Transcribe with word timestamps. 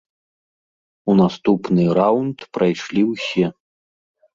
У 1.05 1.11
наступны 1.21 1.83
раўнд 2.01 2.39
прайшлі 2.59 3.01
ўсе. 3.15 3.45